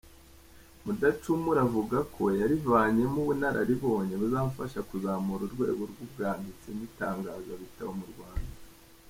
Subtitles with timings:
[0.83, 8.53] Mudacumura avuga ko yarivanyemo ubunararibonye buzafasha kuzamura urwego rw’ubwanditse n’itangazabitabo mu Rwanda.